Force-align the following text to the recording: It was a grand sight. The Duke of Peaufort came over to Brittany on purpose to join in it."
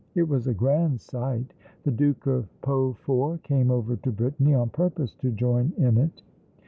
It 0.15 0.27
was 0.27 0.47
a 0.47 0.53
grand 0.55 0.99
sight. 0.99 1.53
The 1.83 1.91
Duke 1.91 2.25
of 2.25 2.47
Peaufort 2.63 3.43
came 3.43 3.69
over 3.69 3.97
to 3.97 4.11
Brittany 4.11 4.55
on 4.55 4.69
purpose 4.71 5.13
to 5.19 5.29
join 5.29 5.73
in 5.77 5.99
it." 5.99 6.23